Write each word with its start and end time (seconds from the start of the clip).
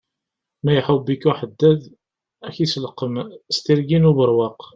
Ma 0.63 0.71
iḥubb-ik 0.79 1.23
uḥeddad, 1.29 1.81
ak 2.47 2.55
iselqem 2.65 3.15
s 3.55 3.57
tirgin 3.65 4.09
ubeṛwaq. 4.09 4.61